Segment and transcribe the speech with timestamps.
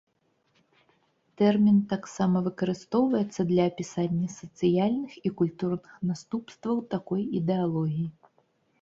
[1.41, 8.07] Тэрмін таксама выкарыстоўваецца для апісання сацыяльных і культурных наступстваў такой ідэалогіі.